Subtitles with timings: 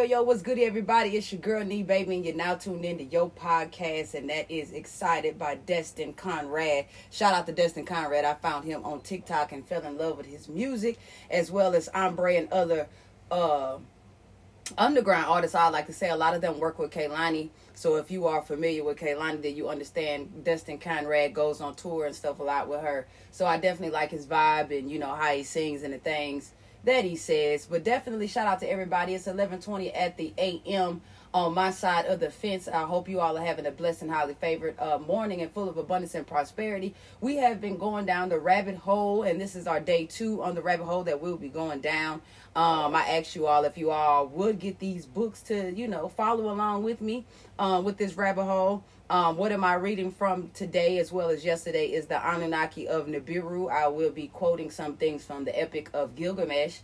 [0.00, 1.10] Yo, yo, what's good, everybody?
[1.10, 4.50] It's your girl, Nee Baby, and you're now tuned in to Yo Podcast, and that
[4.50, 6.86] is Excited by Destin Conrad.
[7.10, 8.24] Shout out to Destin Conrad.
[8.24, 10.98] I found him on TikTok and fell in love with his music,
[11.30, 12.88] as well as Ombre and other
[13.30, 13.76] uh,
[14.78, 15.54] underground artists.
[15.54, 17.50] I like to say a lot of them work with Kehlani.
[17.74, 22.06] So if you are familiar with Kehlani, then you understand Destin Conrad goes on tour
[22.06, 23.06] and stuff a lot with her.
[23.32, 26.52] So I definitely like his vibe and, you know, how he sings and the things
[26.84, 27.66] that he says.
[27.66, 29.14] But definitely shout out to everybody.
[29.14, 31.00] It's 11:20 at the a.m.
[31.32, 32.68] on my side of the fence.
[32.68, 35.68] I hope you all are having a blessed and highly favored uh, morning and full
[35.68, 36.94] of abundance and prosperity.
[37.20, 40.54] We have been going down the rabbit hole, and this is our day two on
[40.54, 42.22] the rabbit hole that we'll be going down.
[42.56, 46.08] Um, I asked you all if you all would get these books to, you know,
[46.08, 47.24] follow along with me
[47.58, 48.82] um, with this rabbit hole.
[49.08, 53.06] Um, what am I reading from today as well as yesterday is the Anunnaki of
[53.06, 53.70] Nibiru.
[53.70, 56.80] I will be quoting some things from the Epic of Gilgamesh.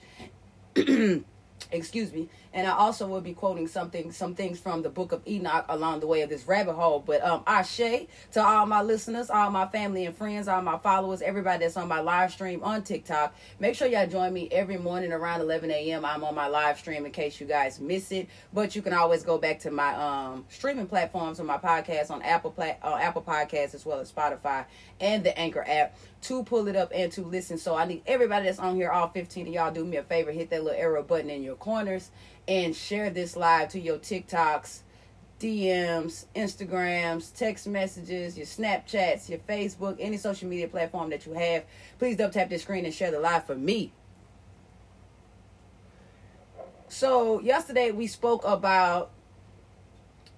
[1.73, 5.21] Excuse me and I also will be quoting something, some things from the book of
[5.29, 7.05] Enoch along the way of this rabbit hole.
[7.07, 11.21] But um, Ashe to all my listeners, all my family and friends, all my followers,
[11.21, 13.37] everybody that's on my live stream on TikTok.
[13.61, 16.07] Make sure y'all join me every morning around 11 a.m.
[16.07, 18.27] I'm on my live stream in case you guys miss it.
[18.55, 22.23] But you can always go back to my um, streaming platforms on my podcast on
[22.23, 24.65] Apple uh, Apple Podcasts as well as Spotify
[24.99, 27.59] and the Anchor app to pull it up and to listen.
[27.59, 30.33] So I need everybody that's on here, all 15 of y'all, do me a favor,
[30.33, 32.11] hit that little arrow button in your corners
[32.49, 34.81] and share this live to your TikToks,
[35.41, 41.65] DMs, Instagrams, text messages, your Snapchats, your Facebook, any social media platform that you have.
[41.99, 43.93] Please double tap the screen and share the live for me.
[46.89, 49.11] So, yesterday we spoke about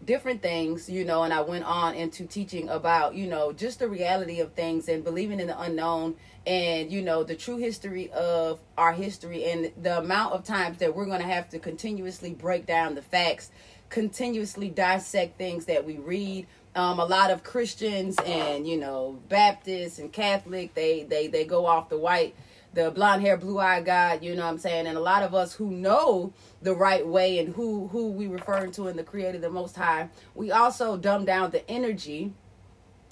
[0.04, 3.88] different things, you know, and I went on into teaching about, you know, just the
[3.88, 6.16] reality of things and believing in the unknown
[6.47, 10.94] and, you know, the true history of our history and the amount of times that
[10.94, 13.50] we're going to have to continuously break down the facts,
[13.91, 16.47] continuously dissect things that we read.
[16.75, 21.66] Um, a lot of Christians and, you know, Baptists and Catholic, they, they, they go
[21.66, 22.36] off the white
[22.78, 24.87] the blonde hair, blue eyed God, you know what I'm saying?
[24.87, 28.71] And a lot of us who know the right way and who who we referring
[28.72, 32.33] to in the creator the most high, we also dumb down the energy,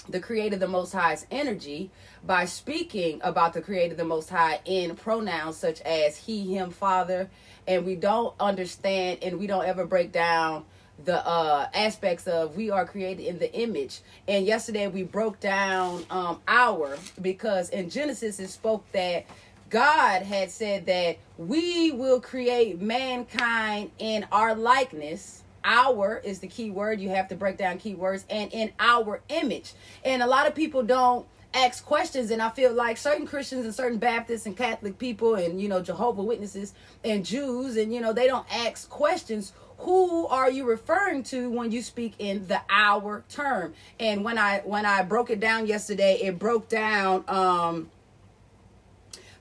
[0.08, 1.90] the creator the most high's energy
[2.24, 7.28] by speaking about the creator the most high in pronouns such as he, him, father,
[7.66, 10.64] and we don't understand and we don't ever break down
[11.04, 16.02] the uh aspects of we are created in the image and yesterday we broke down
[16.08, 19.26] um our because in genesis it spoke that
[19.70, 25.42] God had said that we will create mankind in our likeness.
[25.64, 27.00] Our is the key word.
[27.00, 29.72] You have to break down keywords and in our image.
[30.04, 33.74] And a lot of people don't ask questions and I feel like certain Christians and
[33.74, 38.12] certain Baptists and Catholic people and you know Jehovah Witnesses and Jews and you know
[38.12, 43.24] they don't ask questions who are you referring to when you speak in the our
[43.30, 47.90] term and when I when I broke it down yesterday it broke down um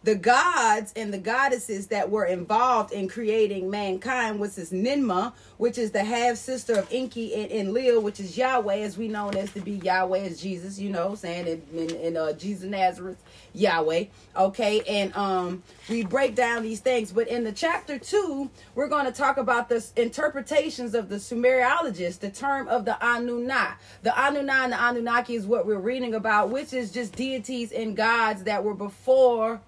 [0.05, 5.79] the gods and the goddesses that were involved in creating mankind was this Ninmah, which
[5.79, 9.51] is the half sister of Enki and Enlil, which is Yahweh, as we know as
[9.53, 13.17] to be Yahweh as Jesus, you know, saying in, in, in uh, Jesus Nazareth,
[13.53, 14.05] Yahweh.
[14.37, 19.05] Okay, and um, we break down these things, but in the chapter two, we're going
[19.05, 23.73] to talk about the interpretations of the Sumeriologists, the term of the Anunna.
[24.03, 27.97] The Anunna and the Anunnaki is what we're reading about, which is just deities and
[27.97, 29.61] gods that were before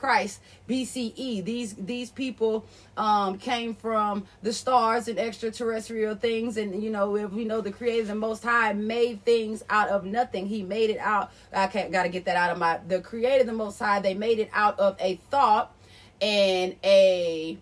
[0.00, 1.44] Christ BCE.
[1.44, 2.64] These these people
[2.96, 7.70] um, came from the stars and extraterrestrial things, and you know if we know the
[7.70, 10.46] Creator, the Most High, made things out of nothing.
[10.46, 11.30] He made it out.
[11.52, 12.80] I can't got to get that out of my.
[12.88, 15.76] The Creator, the Most High, they made it out of a thought
[16.20, 17.58] and a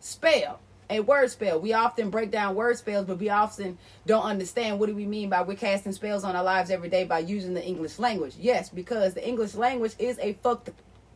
[0.00, 0.60] spell
[0.90, 1.60] a word spell.
[1.60, 5.30] We often break down word spells, but we often don't understand what do we mean
[5.30, 8.34] by we're casting spells on our lives every day by using the English language.
[8.38, 10.70] Yes, because the English language is a fucked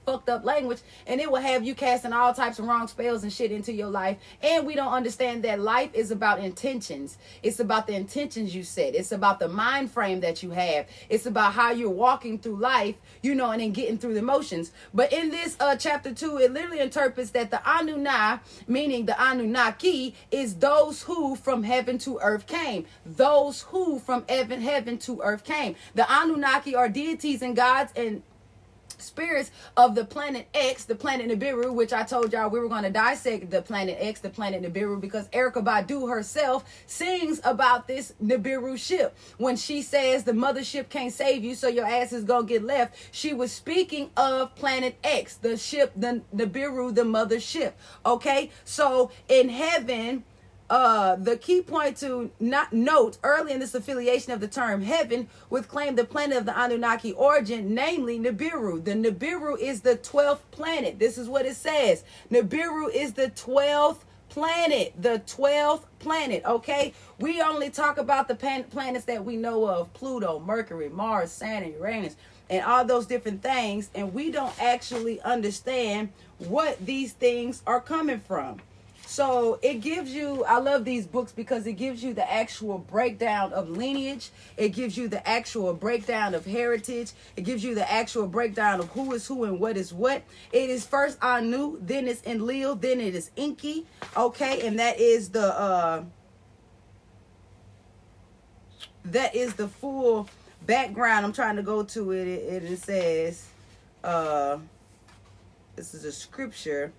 [0.09, 3.31] fucked up language and it will have you casting all types of wrong spells and
[3.31, 4.17] shit into your life.
[4.43, 7.19] And we don't understand that life is about intentions.
[7.43, 8.95] It's about the intentions you set.
[8.95, 10.87] It's about the mind frame that you have.
[11.11, 14.73] It's about how you're walking through life you know and then getting through the motions.
[14.95, 20.15] But in this uh chapter 2 it literally interprets that the anuna meaning the anunnaki
[20.31, 22.87] is those who from heaven to earth came.
[23.05, 25.77] Those who from heaven heaven to earth came.
[25.95, 28.23] The anunnaki are deities and gods and
[29.01, 32.85] spirits of the planet X, the planet Nibiru, which I told y'all we were going
[32.85, 38.15] to dissect the planet X, the planet Nibiru, because Erykah Badu herself sings about this
[38.23, 39.17] Nibiru ship.
[39.37, 42.65] When she says the mothership can't save you, so your ass is going to get
[42.65, 47.73] left, she was speaking of planet X, the ship, the Nibiru, the mothership.
[48.05, 48.51] Okay?
[48.65, 50.25] So in heaven,
[50.71, 55.29] uh, the key point to not note early in this affiliation of the term heaven
[55.49, 58.85] with claim the planet of the Anunnaki origin, namely Nibiru.
[58.85, 60.99] The Nibiru is the 12th planet.
[60.99, 62.05] This is what it says.
[62.31, 63.99] Nibiru is the 12th
[64.29, 66.93] planet, the 12th planet, okay?
[67.19, 71.73] We only talk about the pan- planets that we know of Pluto, Mercury, Mars, Saturn,
[71.73, 72.17] Uranus,
[72.51, 78.21] and all those different things, and we don't actually understand what these things are coming
[78.21, 78.61] from.
[79.09, 83.55] So it gives you, I love these books because it gives you the actual breakdown
[83.55, 84.29] of lineage.
[84.59, 87.13] It gives you the actual breakdown of heritage.
[87.35, 90.25] It gives you the actual breakdown of who is who and what is what.
[90.53, 93.87] It is first Anu, then it's Enlil, then it is Enki.
[94.15, 96.05] Okay, and that is the uh
[99.07, 100.29] that is the full
[100.67, 101.25] background.
[101.25, 102.29] I'm trying to go to it.
[102.29, 103.47] It, it says
[104.05, 104.59] uh
[105.77, 106.93] this is a scripture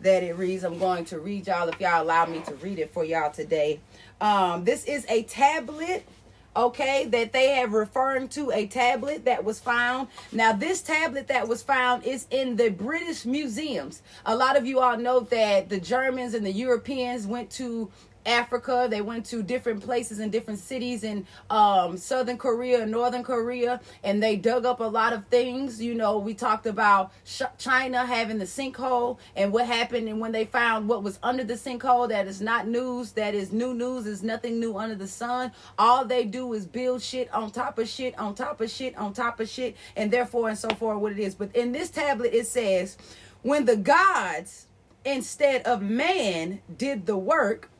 [0.00, 0.64] that it reads.
[0.64, 3.80] I'm going to read y'all if y'all allow me to read it for y'all today.
[4.20, 6.06] Um, this is a tablet
[6.56, 11.48] okay that they have referring to a tablet that was found now this tablet that
[11.48, 15.80] was found is in the british museums a lot of you all know that the
[15.80, 17.90] germans and the europeans went to
[18.26, 18.86] Africa.
[18.90, 23.80] They went to different places and different cities in um, Southern Korea and Northern Korea,
[24.02, 25.80] and they dug up a lot of things.
[25.80, 27.12] You know, we talked about
[27.58, 31.54] China having the sinkhole and what happened, and when they found what was under the
[31.54, 33.12] sinkhole, that is not news.
[33.12, 34.06] That is new news.
[34.06, 35.52] Is nothing new under the sun.
[35.78, 39.12] All they do is build shit on top of shit on top of shit on
[39.12, 40.98] top of shit, and therefore and so forth.
[40.98, 42.96] What it is, but in this tablet it says,
[43.42, 44.66] when the gods
[45.04, 47.70] instead of man did the work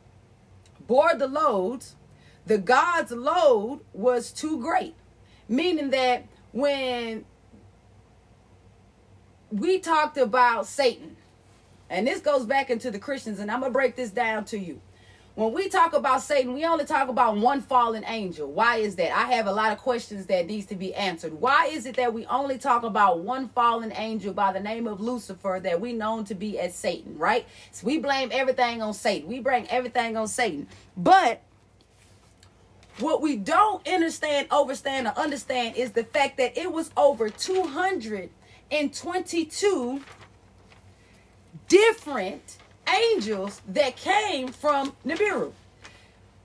[0.87, 1.97] bore the loads,
[2.47, 4.95] the God's load was too great.
[5.49, 7.25] Meaning that when
[9.51, 11.17] we talked about Satan,
[11.91, 14.59] and this goes back into the Christians, and I'm going to break this down to
[14.59, 14.81] you.
[15.35, 18.53] When we talk about Satan, we only talk about one fallen angel.
[18.53, 19.11] Why is that?
[19.11, 21.33] I have a lot of questions that needs to be answered.
[21.33, 25.01] Why is it that we only talk about one fallen angel by the name of
[25.01, 27.47] Lucifer that we known to be as Satan, right?
[27.73, 29.29] So we blame everything on Satan.
[29.29, 30.69] We bring everything on Satan.
[30.97, 31.43] But
[33.01, 40.01] what we don't understand, overstand, or understand is the fact that it was over 222
[41.67, 42.59] different
[42.95, 45.53] angels that came from Nibiru.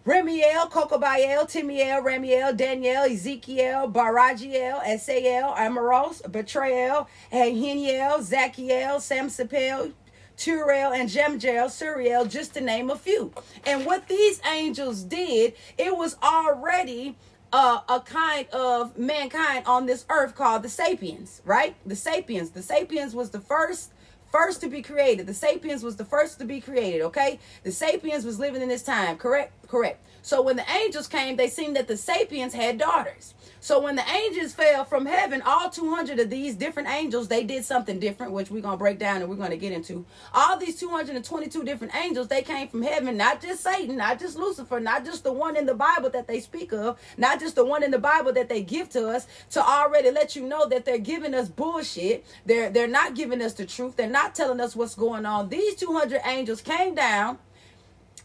[0.06, 9.94] Remiel, Kokobael, Timiel, Ramiel, Daniel, Ezekiel, Barajiel, Esael, Amoros, Betrael, Hiniel, Zachiel, Samsapel,
[10.38, 13.34] Turel, and Jemjel, Suriel, just to name a few.
[13.66, 17.18] And what these angels did, it was already
[17.52, 21.76] uh, a kind of mankind on this earth called the sapiens, right?
[21.86, 22.52] The sapiens.
[22.52, 23.92] The sapiens was the first
[24.32, 25.28] first to be created.
[25.28, 27.40] The sapiens was the first to be created, okay?
[27.64, 29.54] The sapiens was living in this time, correct?
[29.70, 30.04] Correct.
[30.22, 33.36] So when the angels came, they seen that the sapiens had daughters.
[33.62, 37.66] So when the angels fell from heaven, all 200 of these different angels, they did
[37.66, 40.06] something different, which we're going to break down and we're going to get into.
[40.34, 44.80] All these 222 different angels, they came from heaven, not just Satan, not just Lucifer,
[44.80, 47.84] not just the one in the Bible that they speak of, not just the one
[47.84, 50.98] in the Bible that they give to us to already let you know that they're
[50.98, 52.26] giving us bullshit.
[52.46, 53.98] They're they're not giving us the truth.
[53.98, 55.50] They're not telling us what's going on.
[55.50, 57.40] These 200 angels came down,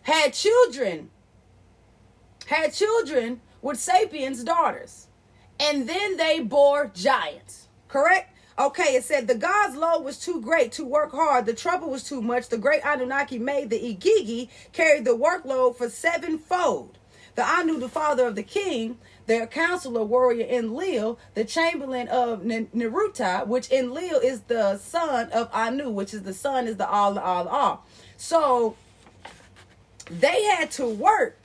[0.02, 1.10] had children,
[2.46, 5.08] had children with sapiens daughters
[5.58, 7.68] and then they bore giants.
[7.88, 8.30] Correct?
[8.58, 11.46] Okay, it said the God's load was too great to work hard.
[11.46, 12.48] The trouble was too much.
[12.48, 16.98] The great Anunnaki made the Igigi carry the workload for sevenfold.
[17.34, 23.44] The Anu, the father of the king, their counselor, warrior Enlil, the chamberlain of Neruta,
[23.44, 27.48] which Enlil is the son of Anu, which is the son is the all, all,
[27.48, 27.86] all.
[28.16, 28.76] So
[30.08, 31.38] they had to work.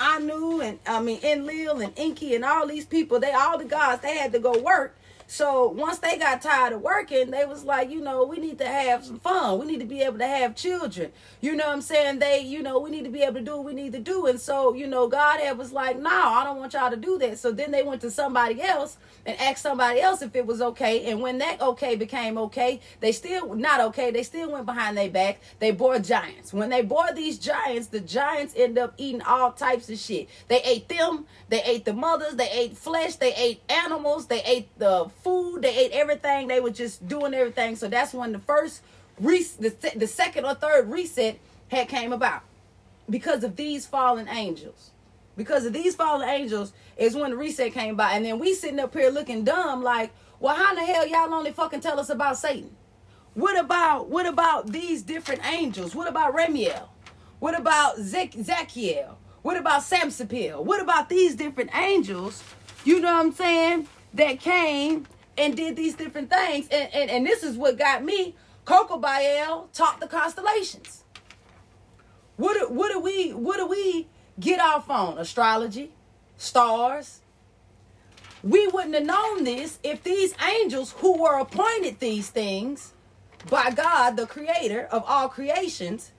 [0.00, 4.02] Anu and I mean Enlil and Enki and all these people, they all the gods,
[4.02, 4.96] they had to go work
[5.26, 8.66] so once they got tired of working, they was like, you know, we need to
[8.66, 9.58] have some fun.
[9.58, 11.10] We need to be able to have children.
[11.40, 12.20] You know what I'm saying?
[12.20, 14.26] They, you know, we need to be able to do what we need to do.
[14.26, 17.18] And so, you know, God had was like, no, I don't want y'all to do
[17.18, 17.38] that.
[17.38, 21.10] So then they went to somebody else and asked somebody else if it was okay.
[21.10, 24.12] And when that okay became okay, they still not okay.
[24.12, 25.40] They still went behind their back.
[25.58, 26.52] They bore giants.
[26.52, 30.28] When they bore these giants, the giants end up eating all types of shit.
[30.46, 31.26] They ate them.
[31.48, 32.36] They ate the mothers.
[32.36, 33.16] They ate flesh.
[33.16, 34.26] They ate animals.
[34.26, 35.62] They ate the food.
[35.62, 36.48] They ate everything.
[36.48, 37.76] They were just doing everything.
[37.76, 38.82] So that's when the first,
[39.18, 42.42] the, the second or third reset had came about
[43.10, 44.90] because of these fallen angels.
[45.36, 48.12] Because of these fallen angels is when the reset came by.
[48.12, 51.32] And then we sitting up here looking dumb like, well, how in the hell y'all
[51.34, 52.74] only fucking tell us about Satan?
[53.34, 55.94] What about what about these different angels?
[55.94, 56.88] What about Ramiel?
[57.38, 59.16] What about Zachiel?
[59.42, 60.64] What about Samsapil?
[60.64, 62.42] What about these different angels?
[62.84, 63.88] You know what I'm saying?
[64.14, 65.06] That came
[65.38, 66.68] and did these different things.
[66.70, 68.34] And, and, and this is what got me.
[68.64, 71.04] Coco Bael taught the constellations.
[72.36, 75.18] What do, what do we what do we get off on?
[75.18, 75.92] Astrology,
[76.36, 77.20] stars.
[78.42, 82.92] We wouldn't have known this if these angels who were appointed these things
[83.50, 86.12] by God, the creator of all creations,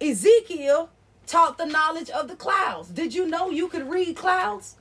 [0.00, 0.90] Ezekiel
[1.26, 2.88] taught the knowledge of the clouds.
[2.88, 4.76] Did you know you could read clouds?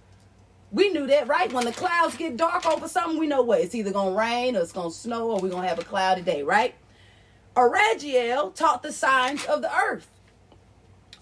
[0.72, 1.52] We knew that, right?
[1.52, 4.62] When the clouds get dark over something, we know what it's either gonna rain or
[4.62, 6.76] it's gonna snow or we're gonna have a cloudy day, right?
[7.56, 10.08] Aragiel taught the signs of the earth.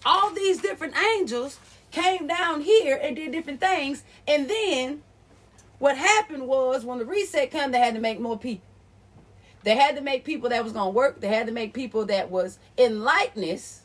[0.04, 1.58] All these different angels
[1.90, 4.04] came down here and did different things.
[4.28, 5.02] And then
[5.80, 8.66] what happened was when the reset came, they had to make more people.
[9.64, 11.20] They had to make people that was gonna work.
[11.20, 13.82] They had to make people that was in likeness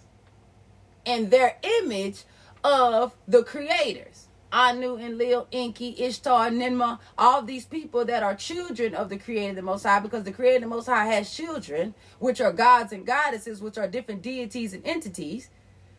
[1.06, 2.24] and their image
[2.64, 4.25] of the creators.
[4.56, 9.62] Anu, Enlil, Enki, Ishtar, Ninmah, all these people that are children of the Creator, the
[9.62, 13.62] Most High, because the Creator, the Most High, has children, which are gods and goddesses,
[13.62, 15.50] which are different deities and entities.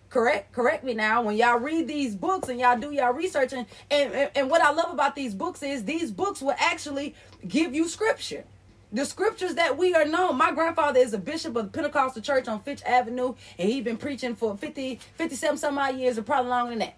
[0.09, 0.53] Correct?
[0.53, 1.21] Correct me now.
[1.21, 4.71] When y'all read these books and y'all do y'all research, and, and, and what I
[4.71, 7.15] love about these books is these books will actually
[7.47, 8.45] give you scripture.
[8.91, 10.39] The scriptures that we are known.
[10.39, 13.99] My grandfather is a bishop of the Pentecostal church on Fitch Avenue, and he's been
[13.99, 16.97] preaching for 50, 57 some odd years, or probably longer than that.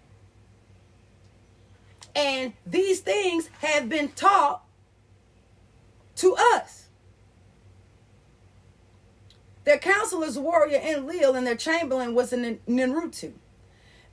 [2.15, 4.63] And these things have been taught
[6.15, 6.87] to us.
[9.63, 13.33] Their counselors, warrior Enlil, and their chamberlain was in Ninrutu.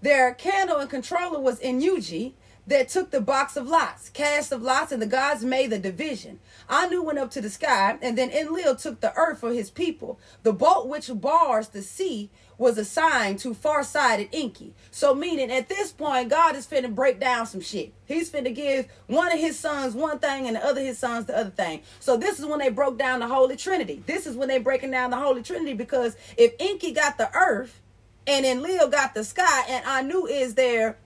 [0.02, 2.34] Their candle and controller was Inuji,
[2.66, 6.40] that took the box of lots, cast of lots, and the gods made the division.
[6.68, 10.18] Anu went up to the sky, and then Enlil took the earth for his people.
[10.42, 14.74] The boat which bars the sea was assigned to far-sighted Enki.
[14.90, 17.92] So meaning at this point, God is finna break down some shit.
[18.06, 21.36] He's finna give one of his sons one thing and the other his sons the
[21.36, 21.82] other thing.
[22.00, 24.02] So this is when they broke down the Holy Trinity.
[24.06, 27.80] This is when they breaking down the Holy Trinity because if Enki got the earth
[28.26, 30.96] and then Leo got the sky and Anu is their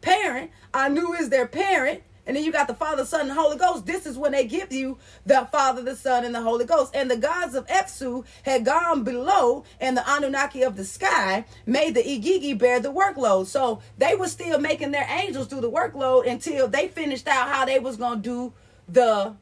[0.00, 3.86] parent, Anu is their parent, and then you got the Father, Son, and Holy Ghost.
[3.86, 6.94] This is when they give you the Father, the Son, and the Holy Ghost.
[6.94, 11.96] And the gods of Epsu had gone below, and the Anunnaki of the sky made
[11.96, 13.46] the Igigi bear the workload.
[13.46, 17.64] So they were still making their angels do the workload until they finished out how
[17.64, 18.52] they was gonna do
[18.88, 19.34] the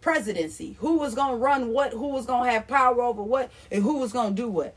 [0.00, 0.76] presidency.
[0.80, 1.92] Who was gonna run what?
[1.92, 3.52] Who was gonna have power over what?
[3.70, 4.74] And who was gonna do what?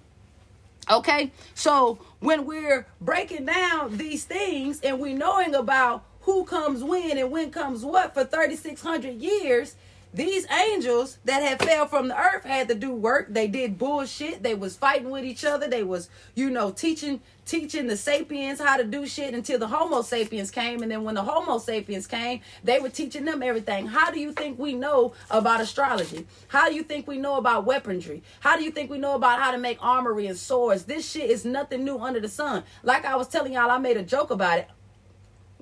[0.92, 7.18] Okay, so when we're breaking down these things and we knowing about who comes when
[7.18, 9.76] and when comes what for 3600 years
[10.14, 13.28] these angels that had fell from the earth had to do work.
[13.30, 14.44] They did bullshit.
[14.44, 15.70] They was fighting with each other.
[15.70, 20.02] They was you know teaching teaching the sapiens how to do shit until the homo
[20.02, 20.84] sapiens came.
[20.84, 23.88] And then when the homo sapiens came they were teaching them everything.
[23.88, 26.28] How do you think we know about astrology?
[26.50, 28.22] How do you think we know about weaponry?
[28.42, 30.84] How do you think we know about how to make armory and swords?
[30.84, 32.64] This shit is nothing new under the sun.
[32.84, 34.68] Like i was telling y'all i made a joke about it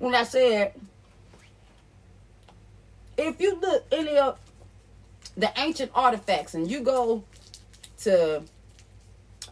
[0.00, 0.72] when I said,
[3.18, 4.38] if you look any of
[5.36, 7.22] the ancient artifacts and you go
[7.98, 8.42] to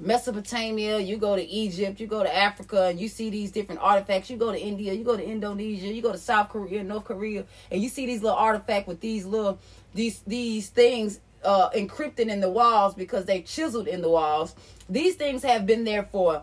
[0.01, 4.31] Mesopotamia, you go to Egypt, you go to Africa, and you see these different artifacts.
[4.31, 7.45] You go to India, you go to Indonesia, you go to South Korea, North Korea,
[7.71, 9.59] and you see these little artifacts with these little
[9.95, 14.55] these these things uh, encrypted in the walls because they chiseled in the walls.
[14.89, 16.43] These things have been there for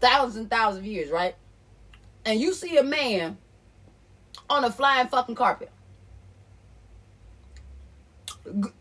[0.00, 1.36] thousands and thousands of years, right?
[2.24, 3.38] And you see a man
[4.48, 5.70] on a flying fucking carpet.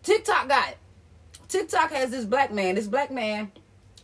[0.03, 0.77] TikTok got it.
[1.47, 2.75] TikTok has this black man.
[2.75, 3.51] This black man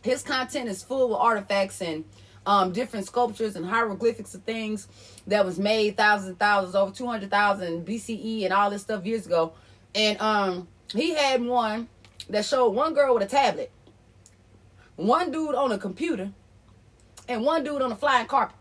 [0.06, 2.04] his content is full of artifacts and
[2.46, 4.86] um, different sculptures and hieroglyphics of things
[5.26, 9.52] that was made thousands and thousands, over 200,000 BCE and all this stuff years ago.
[9.94, 11.88] And um, he had one
[12.30, 13.72] that showed one girl with a tablet,
[14.94, 16.30] one dude on a computer,
[17.28, 18.55] and one dude on a flying carpet.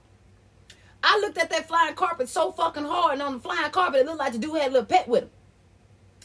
[1.05, 4.05] I looked at that flying carpet so fucking hard, and on the flying carpet, it
[4.05, 5.29] looked like the dude had a little pet with him.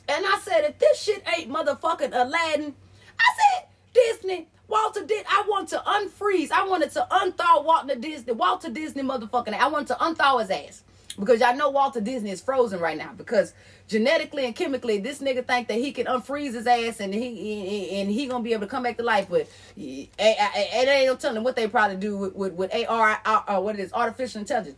[0.09, 2.75] And I said, if this shit ain't motherfucking Aladdin,
[3.19, 5.27] I said, Disney, Walter did.
[5.29, 6.51] I want to unfreeze.
[6.51, 8.33] I wanted to unthaw Walter Disney.
[8.33, 9.53] Walter Disney motherfucking.
[9.53, 10.85] I want to unthaw his ass
[11.21, 13.53] because y'all know Walter Disney is frozen right now because
[13.87, 18.11] genetically and chemically this nigga think that he can unfreeze his ass and he and
[18.11, 19.27] he gonna be able to come back to life.
[19.31, 19.43] But
[19.79, 23.13] eh, eh, eh, and ain't no telling what they probably do with with, with AR
[23.13, 24.77] or uh, uh, what it is artificial intelligence.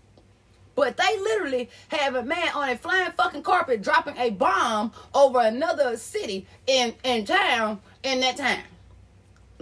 [0.74, 5.40] But they literally have a man on a flying fucking carpet dropping a bomb over
[5.40, 8.64] another city in in town in that time.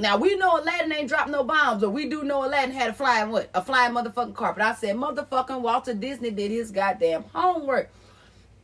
[0.00, 2.92] Now we know Aladdin ain't dropped no bombs, but we do know Aladdin had a
[2.95, 3.50] flying what?
[3.52, 4.62] A flying motherfucking carpet.
[4.62, 7.90] I said motherfucking Walter Disney did his goddamn homework.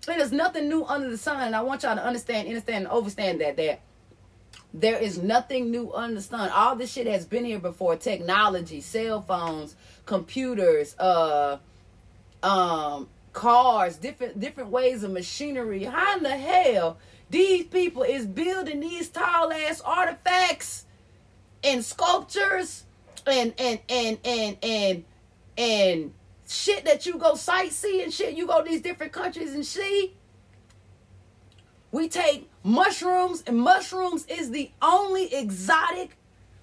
[0.09, 2.93] It is nothing new under the sun, and I want y'all to understand, understand, and
[2.93, 3.81] overstand that that
[4.73, 6.49] there is nothing new under the sun.
[6.51, 7.97] All this shit has been here before.
[7.97, 9.77] Technology, cell phones,
[10.07, 11.59] computers, uh
[12.43, 15.85] um cars, different different ways of machinery.
[15.85, 16.97] How in the hell
[17.29, 20.86] these people is building these tall ass artifacts?
[21.67, 22.85] And sculptures
[23.27, 25.05] and and and and and
[25.59, 26.15] and
[26.49, 30.15] shit that you go sightseeing shit you go these different countries and see?
[31.91, 36.17] We take mushrooms and mushrooms is the only exotic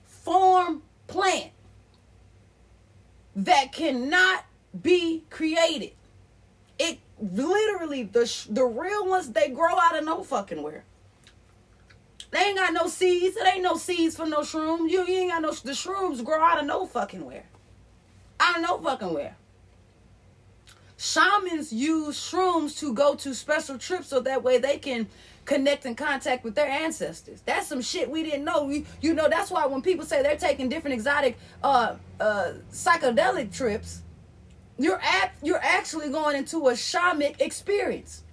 [0.06, 1.52] form plant
[3.36, 4.46] that cannot
[4.82, 5.92] be created.
[6.80, 10.86] It literally the the real ones they grow out of no fucking where
[12.34, 13.38] they ain't got no seeds.
[13.38, 14.90] It ain't no seeds for no shrooms.
[14.90, 17.46] You, you ain't got no the shrooms grow out of no fucking where.
[18.40, 19.36] Out of no fucking where.
[20.98, 25.08] Shamans use shrooms to go to special trips so that way they can
[25.46, 27.42] connect and contact with their ancestors.
[27.46, 28.70] That's some shit we didn't know.
[28.70, 33.54] You, you know, that's why when people say they're taking different exotic uh uh psychedelic
[33.54, 34.02] trips,
[34.80, 38.24] you're at you're actually going into a shamanic experience.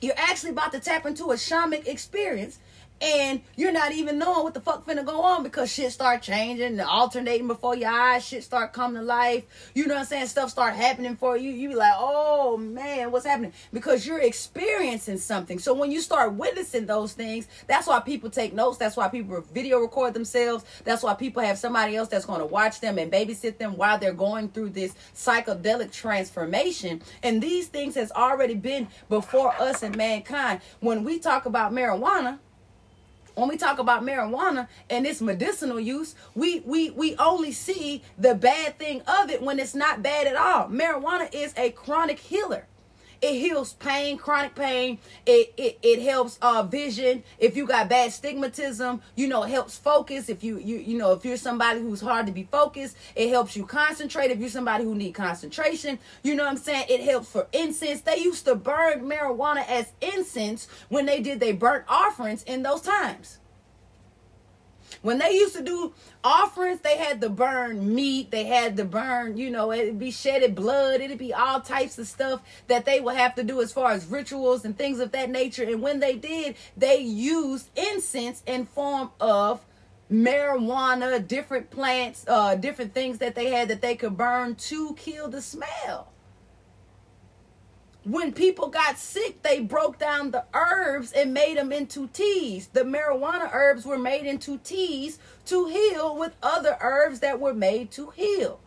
[0.00, 2.58] You're actually about to tap into a shamanic experience
[3.00, 6.66] and you're not even knowing what the fuck finna go on because shit start changing
[6.66, 8.26] and alternating before your eyes.
[8.26, 9.44] Shit start coming to life.
[9.74, 10.26] You know what i'm saying?
[10.26, 11.50] Stuff start happening for you.
[11.50, 13.52] You be like oh man what's happening?
[13.72, 15.58] Because you're experiencing something.
[15.58, 18.78] So when you start witnessing those things that's why people take notes.
[18.78, 20.64] That's why people video record themselves.
[20.84, 23.98] That's why people have somebody else that's going to watch them and babysit them while
[23.98, 27.02] they're going through this psychedelic transformation.
[27.22, 30.60] And these things has already been before us and mankind.
[30.80, 32.38] When we talk about marijuana
[33.40, 38.34] when we talk about marijuana and its medicinal use, we we we only see the
[38.34, 40.68] bad thing of it when it's not bad at all.
[40.68, 42.66] Marijuana is a chronic healer.
[43.22, 44.98] It heals pain, chronic pain.
[45.26, 47.22] It it, it helps uh vision.
[47.38, 50.28] If you got bad stigmatism, you know, helps focus.
[50.28, 53.56] If you you you know, if you're somebody who's hard to be focused, it helps
[53.56, 54.30] you concentrate.
[54.30, 56.86] If you're somebody who need concentration, you know what I'm saying?
[56.88, 58.00] It helps for incense.
[58.00, 62.80] They used to burn marijuana as incense when they did their burnt offerings in those
[62.80, 63.39] times.
[65.02, 69.38] When they used to do offerings, they had to burn meat, they had to burn,
[69.38, 73.16] you know, it'd be shedded blood, it'd be all types of stuff that they would
[73.16, 75.64] have to do as far as rituals and things of that nature.
[75.64, 79.64] And when they did, they used incense in form of
[80.12, 85.28] marijuana, different plants, uh, different things that they had that they could burn to kill
[85.28, 86.12] the smell
[88.10, 92.66] when people got sick, they broke down the herbs and made them into teas.
[92.68, 97.90] The marijuana herbs were made into teas to heal with other herbs that were made
[97.92, 98.58] to heal.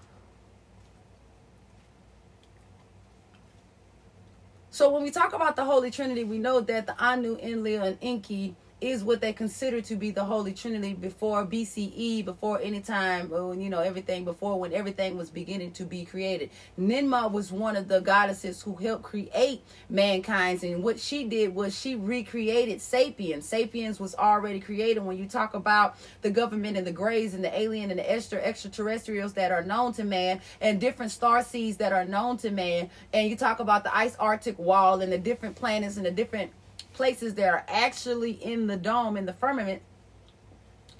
[4.69, 7.97] So when we talk about the Holy Trinity, we know that the Anu, Enlil, and
[8.01, 13.31] Enki is what they consider to be the Holy Trinity before BCE, before any time,
[13.31, 16.49] uh, you know, everything before when everything was beginning to be created.
[16.77, 21.79] Ninmah was one of the goddesses who helped create mankind, and what she did was
[21.79, 23.47] she recreated Sapiens.
[23.47, 25.01] Sapiens was already created.
[25.01, 28.39] When you talk about the government and the grays and the alien and the extra
[28.39, 32.89] extraterrestrials that are known to man, and different star seeds that are known to man,
[33.13, 36.51] and you talk about the ice Arctic wall and the different planets and the different
[36.93, 39.81] places that are actually in the dome in the firmament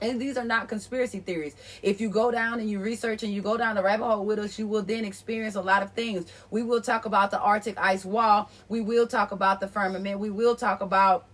[0.04, 1.56] and these are not conspiracy theories.
[1.82, 4.38] If you go down and you research and you go down the rabbit hole with
[4.38, 6.30] us, you will then experience a lot of things.
[6.52, 8.50] We will talk about the Arctic ice wall.
[8.68, 10.20] We will talk about the firmament.
[10.20, 11.26] We will talk about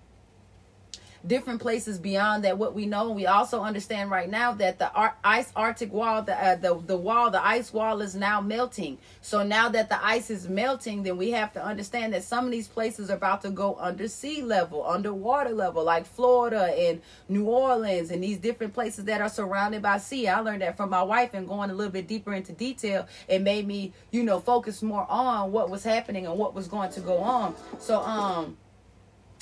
[1.25, 3.07] different places beyond that what we know.
[3.07, 6.79] And we also understand right now that the Ar- ice arctic wall the, uh, the
[6.85, 8.97] the wall the ice wall is now melting.
[9.21, 12.51] So now that the ice is melting then we have to understand that some of
[12.51, 17.45] these places are about to go under sea level underwater level like florida and new
[17.45, 20.27] orleans and these different places that are surrounded by sea.
[20.27, 23.41] I learned that from my wife and going a little bit deeper into detail it
[23.41, 27.01] made me you know focus more on what was happening and what was going to
[27.01, 27.55] go on.
[27.79, 28.57] So um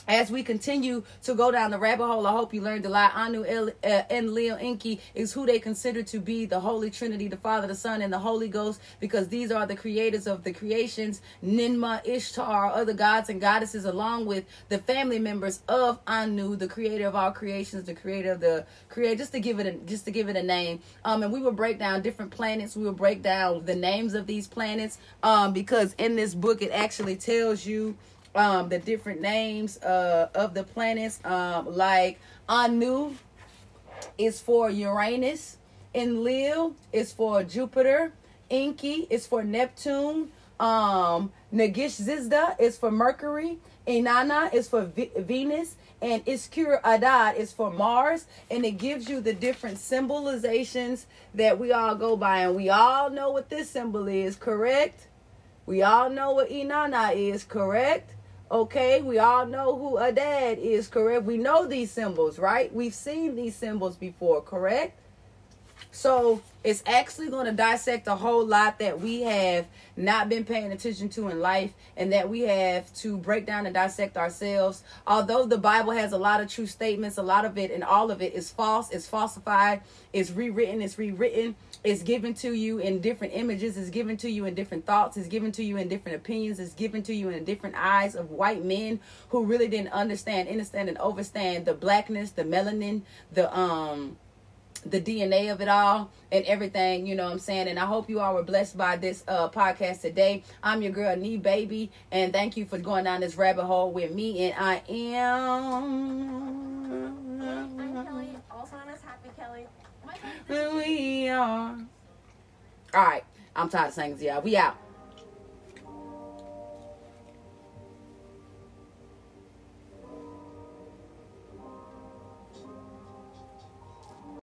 [0.07, 3.13] as we continue to go down the rabbit hole, I hope you learned a lot.
[3.15, 7.37] Anu El, uh, Enlil Enki is who they consider to be the Holy Trinity, the
[7.37, 11.21] Father, the Son, and the Holy Ghost, because these are the creators of the creations,
[11.43, 17.07] Ninmah, Ishtar, other gods and goddesses, along with the family members of Anu, the creator
[17.07, 20.11] of all creations, the creator of the creator, just to give it a, just to
[20.11, 20.79] give it a name.
[21.03, 22.75] Um, and we will break down different planets.
[22.75, 26.71] We will break down the names of these planets, um, because in this book it
[26.71, 27.97] actually tells you
[28.37, 31.19] um, the different names uh, of the planets.
[31.25, 33.15] Um, like Anu
[34.17, 35.57] is for Uranus,
[35.93, 38.13] Enlil is for Jupiter,
[38.49, 45.75] Enki is for Neptune, um, Nagish Zizda is for Mercury, Inanna is for v- Venus,
[46.01, 51.71] and Iskur Adad is for Mars, and it gives you the different symbolizations that we
[51.71, 55.07] all go by, and we all know what this symbol is, correct?
[55.65, 58.13] We all know what Inanna is, correct?
[58.49, 61.25] Okay, we all know who Adad is, correct?
[61.25, 62.73] We know these symbols, right?
[62.73, 64.97] We've seen these symbols before, correct?
[65.91, 70.71] So it's actually going to dissect a whole lot that we have not been paying
[70.71, 74.83] attention to in life and that we have to break down and dissect ourselves.
[75.07, 78.11] Although the Bible has a lot of true statements, a lot of it and all
[78.11, 79.81] of it is false, it's falsified,
[80.13, 84.45] it's rewritten, it's rewritten is given to you in different images, is given to you
[84.45, 87.43] in different thoughts, is given to you in different opinions, is given to you in
[87.45, 92.43] different eyes of white men who really didn't understand, understand, and overstand the blackness, the
[92.43, 94.17] melanin, the um
[94.89, 97.67] the DNA of it all and everything, you know what I'm saying?
[97.67, 100.43] And I hope you all were blessed by this uh, podcast today.
[100.63, 104.13] I'm your girl, Nee Baby, and thank you for going down this rabbit hole with
[104.13, 104.51] me.
[104.51, 106.27] And I am.
[107.41, 109.67] I'm Kelly, also known as Happy Kelly
[110.49, 111.77] we are.
[112.93, 113.23] All right.
[113.55, 114.41] I'm tired of saying y'all.
[114.41, 114.77] We out.